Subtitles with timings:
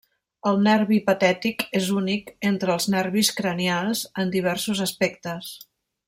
[0.51, 5.53] El nervi patètic és únic entre els nervis cranials en diversos aspectes.